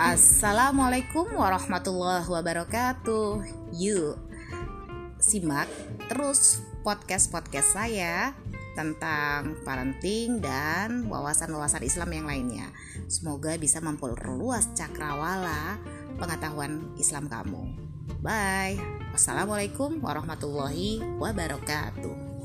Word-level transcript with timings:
Assalamualaikum 0.00 1.28
warahmatullahi 1.36 2.24
wabarakatuh. 2.24 3.44
Yuk, 3.76 4.16
simak 5.20 5.68
terus 6.08 6.64
podcast-podcast 6.80 7.76
saya 7.76 8.32
tentang 8.72 9.60
parenting 9.60 10.40
dan 10.40 11.04
wawasan-wawasan 11.04 11.84
Islam 11.84 12.16
yang 12.16 12.26
lainnya. 12.32 12.72
Semoga 13.12 13.60
bisa 13.60 13.84
memperluas 13.84 14.72
cakrawala 14.72 15.76
pengetahuan 16.16 16.96
Islam 16.96 17.28
kamu. 17.28 17.76
Bye. 18.24 18.80
Wassalamualaikum 19.12 20.00
warahmatullahi 20.00 21.04
wabarakatuh. 21.20 22.39